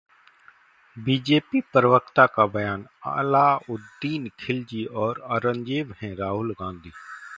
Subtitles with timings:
[0.97, 6.91] BJP प्रवक्ता का बयान- अलाउद्दीन खिलजी और औरंगजेब हैं राहुल गांधी